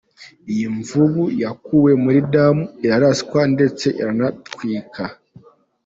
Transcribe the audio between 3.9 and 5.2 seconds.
iranatwika.